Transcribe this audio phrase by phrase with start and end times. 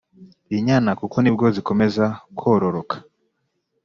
[0.57, 2.05] Inyana kuko nibwo zikomeza
[2.39, 2.95] kororoka